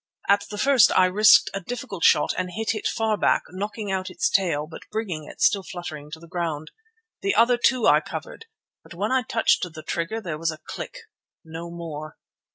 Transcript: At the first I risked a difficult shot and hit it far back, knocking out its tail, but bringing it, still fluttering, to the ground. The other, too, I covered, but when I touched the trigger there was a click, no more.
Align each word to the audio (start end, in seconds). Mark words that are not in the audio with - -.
At 0.27 0.45
the 0.49 0.57
first 0.57 0.91
I 0.97 1.05
risked 1.05 1.51
a 1.53 1.59
difficult 1.61 2.03
shot 2.03 2.33
and 2.35 2.49
hit 2.49 2.73
it 2.73 2.87
far 2.87 3.17
back, 3.17 3.43
knocking 3.51 3.91
out 3.91 4.09
its 4.09 4.31
tail, 4.31 4.65
but 4.65 4.89
bringing 4.91 5.25
it, 5.25 5.41
still 5.41 5.61
fluttering, 5.61 6.09
to 6.09 6.19
the 6.19 6.27
ground. 6.27 6.71
The 7.21 7.35
other, 7.35 7.55
too, 7.63 7.85
I 7.85 7.99
covered, 7.99 8.47
but 8.81 8.95
when 8.95 9.11
I 9.11 9.21
touched 9.21 9.61
the 9.61 9.83
trigger 9.83 10.19
there 10.19 10.39
was 10.39 10.49
a 10.49 10.57
click, 10.57 11.01
no 11.45 11.69
more. 11.69 12.17